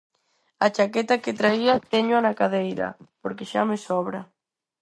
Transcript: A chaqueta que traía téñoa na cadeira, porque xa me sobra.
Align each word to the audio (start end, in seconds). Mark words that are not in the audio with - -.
A 0.65 0.67
chaqueta 0.75 1.21
que 1.23 1.37
traía 1.39 1.83
téñoa 1.91 2.23
na 2.25 2.37
cadeira, 2.39 2.87
porque 3.21 3.47
xa 3.51 3.61
me 3.69 3.77
sobra. 3.87 4.21